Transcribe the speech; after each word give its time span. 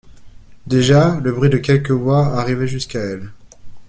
Déjà 0.65 1.19
le 1.19 1.31
bruit 1.31 1.51
de 1.51 1.59
quelques 1.59 1.91
voix 1.91 2.39
arrivait 2.39 2.65
jusqu’à 2.65 3.01
elle. 3.01 3.29